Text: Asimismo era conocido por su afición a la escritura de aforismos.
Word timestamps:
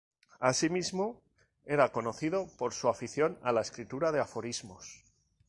Asimismo 0.39 1.21
era 1.63 1.91
conocido 1.91 2.47
por 2.57 2.73
su 2.73 2.87
afición 2.89 3.37
a 3.43 3.51
la 3.51 3.61
escritura 3.61 4.11
de 4.11 4.19
aforismos. 4.19 5.03